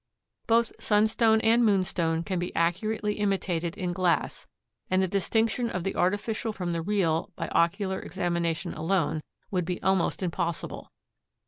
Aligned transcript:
Both 0.47 0.71
sunstone 0.79 1.39
and 1.41 1.63
moonstone 1.63 2.23
can 2.23 2.39
be 2.39 2.55
accurately 2.55 3.19
imitated 3.19 3.77
in 3.77 3.93
glass 3.93 4.47
and 4.89 4.99
the 4.99 5.07
distinction 5.07 5.69
of 5.69 5.83
the 5.83 5.95
artificial 5.95 6.51
from 6.53 6.73
the 6.73 6.81
real 6.81 7.31
by 7.35 7.49
ocular 7.49 7.99
examination 7.99 8.73
alone 8.73 9.21
would 9.51 9.63
be 9.63 9.79
almost 9.83 10.23
impossible. 10.23 10.91